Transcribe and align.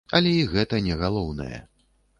Але 0.19 0.29
і 0.37 0.47
гэта 0.53 0.81
не 0.87 0.97
галоўнае. 1.05 1.59